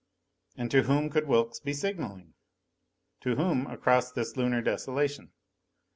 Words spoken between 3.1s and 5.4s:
To whom, across this Lunar desolation?